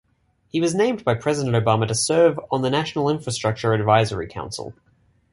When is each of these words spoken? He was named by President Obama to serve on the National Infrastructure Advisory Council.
He 0.47 0.59
was 0.59 0.73
named 0.73 1.05
by 1.05 1.13
President 1.13 1.55
Obama 1.55 1.87
to 1.87 1.93
serve 1.93 2.39
on 2.49 2.63
the 2.63 2.71
National 2.71 3.07
Infrastructure 3.07 3.71
Advisory 3.71 4.25
Council. 4.25 4.73